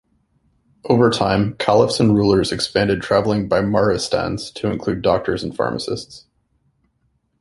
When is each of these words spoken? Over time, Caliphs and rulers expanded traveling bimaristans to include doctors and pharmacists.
Over 0.85 1.11
time, 1.11 1.53
Caliphs 1.59 1.99
and 1.99 2.15
rulers 2.15 2.51
expanded 2.51 3.03
traveling 3.03 3.47
bimaristans 3.47 4.51
to 4.55 4.71
include 4.71 5.03
doctors 5.03 5.43
and 5.43 5.55
pharmacists. 5.55 6.25